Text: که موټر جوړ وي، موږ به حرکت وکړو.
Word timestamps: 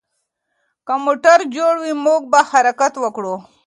که 0.85 0.93
موټر 1.05 1.39
جوړ 1.55 1.73
وي، 1.83 1.93
موږ 2.05 2.21
به 2.31 2.39
حرکت 2.51 2.93
وکړو. 2.99 3.35